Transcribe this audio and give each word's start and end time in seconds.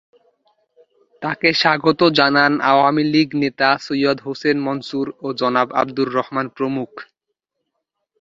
তাঁকে 1.21 1.49
স্বাগত 1.53 1.99
জানান 2.17 2.53
আওয়ামীলীগ 2.71 3.29
নেতা 3.41 3.69
সৈয়দ 3.85 4.17
হোসেন 4.25 4.57
মনসুর 4.67 5.07
ও 5.21 5.27
জনাব 5.39 5.67
আব্দুর 5.81 6.09
রহমান 6.17 6.47
প্রমুখ। 6.57 6.91